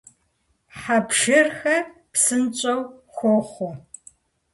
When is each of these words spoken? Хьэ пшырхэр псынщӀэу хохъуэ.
Хьэ 0.77 0.97
пшырхэр 1.07 1.83
псынщӀэу 2.13 2.81
хохъуэ. 3.15 3.71